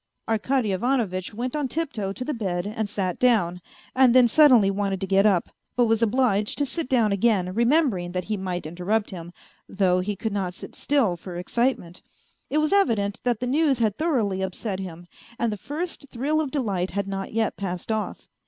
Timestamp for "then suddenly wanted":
3.95-4.99